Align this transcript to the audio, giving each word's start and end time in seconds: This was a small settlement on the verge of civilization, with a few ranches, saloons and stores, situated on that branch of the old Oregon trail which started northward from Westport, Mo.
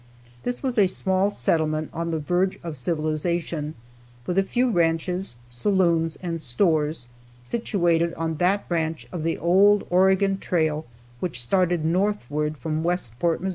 This 0.41 0.63
was 0.63 0.79
a 0.79 0.87
small 0.87 1.29
settlement 1.29 1.91
on 1.93 2.09
the 2.09 2.17
verge 2.17 2.57
of 2.63 2.75
civilization, 2.75 3.75
with 4.25 4.39
a 4.39 4.41
few 4.41 4.71
ranches, 4.71 5.35
saloons 5.47 6.15
and 6.23 6.41
stores, 6.41 7.05
situated 7.43 8.11
on 8.15 8.37
that 8.37 8.67
branch 8.67 9.07
of 9.11 9.21
the 9.21 9.37
old 9.37 9.85
Oregon 9.91 10.39
trail 10.39 10.87
which 11.19 11.39
started 11.39 11.85
northward 11.85 12.57
from 12.57 12.81
Westport, 12.81 13.43
Mo. 13.43 13.49